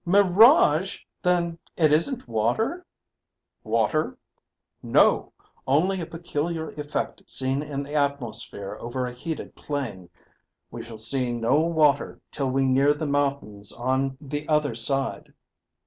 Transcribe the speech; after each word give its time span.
"Mirage! 0.03 1.03
Then 1.21 1.59
it 1.77 1.91
isn't 1.91 2.27
water?" 2.27 2.87
"Water? 3.63 4.17
No; 4.81 5.31
only 5.67 6.01
a 6.01 6.07
peculiar 6.07 6.71
effect 6.71 7.29
seen 7.29 7.61
in 7.61 7.83
the 7.83 7.93
atmosphere 7.93 8.75
over 8.79 9.05
a 9.05 9.13
heated 9.13 9.53
plain. 9.53 10.09
We 10.71 10.81
shall 10.81 10.97
see 10.97 11.31
no 11.31 11.59
water 11.61 12.19
till 12.31 12.49
we 12.49 12.65
near 12.65 12.95
the 12.95 13.05
mountains 13.05 13.71
on 13.73 14.17
the 14.19 14.47
other 14.49 14.73
side. 14.73 15.35